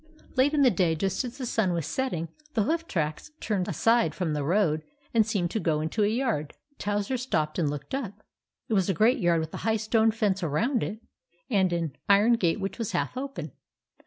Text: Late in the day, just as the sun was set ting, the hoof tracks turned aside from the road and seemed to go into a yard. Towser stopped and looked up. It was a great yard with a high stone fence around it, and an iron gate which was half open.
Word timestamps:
Late 0.35 0.55
in 0.55 0.63
the 0.63 0.71
day, 0.71 0.95
just 0.95 1.23
as 1.23 1.37
the 1.37 1.45
sun 1.45 1.73
was 1.73 1.85
set 1.85 2.09
ting, 2.09 2.29
the 2.55 2.63
hoof 2.63 2.87
tracks 2.87 3.29
turned 3.39 3.67
aside 3.67 4.15
from 4.15 4.33
the 4.33 4.43
road 4.43 4.81
and 5.13 5.23
seemed 5.23 5.51
to 5.51 5.59
go 5.59 5.79
into 5.79 6.01
a 6.03 6.07
yard. 6.07 6.53
Towser 6.79 7.17
stopped 7.17 7.59
and 7.59 7.69
looked 7.69 7.93
up. 7.93 8.23
It 8.67 8.73
was 8.73 8.89
a 8.89 8.95
great 8.95 9.19
yard 9.19 9.41
with 9.41 9.53
a 9.53 9.57
high 9.57 9.77
stone 9.77 10.09
fence 10.09 10.41
around 10.41 10.81
it, 10.81 11.01
and 11.51 11.71
an 11.71 11.93
iron 12.09 12.33
gate 12.33 12.59
which 12.59 12.79
was 12.79 12.93
half 12.93 13.15
open. 13.15 13.51